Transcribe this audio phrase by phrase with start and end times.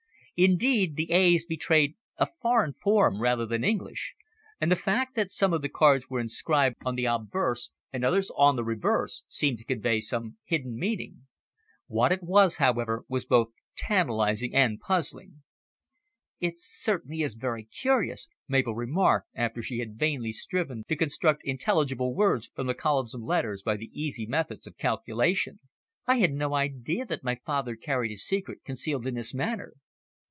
[0.37, 4.15] Indeed the A's betrayed a foreign form rather than English,
[4.59, 8.31] and the fact that some of the cards were inscribed on the obverse and others
[8.35, 11.27] on the reverse seemed to convey some hidden meaning.
[11.85, 15.43] What it was, however, was both tantalising and puzzling.
[16.39, 22.15] "It certainly is very curious," Mabel remarked after she had vainly striven to construct intelligible
[22.15, 25.59] words from the columns of letters by the easy methods of calculation.
[26.07, 29.75] "I had no idea that my father carried his secret concealed in this manner."